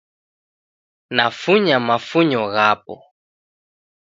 [1.15, 2.95] Nafunya mafunyo ghapo